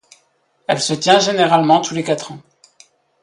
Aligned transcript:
Elle 0.65 0.79
se 0.81 0.95
tient 0.95 1.19
généralement 1.19 1.79
tous 1.79 1.93
les 1.93 2.03
quatre 2.03 2.31
ans. 2.31 2.41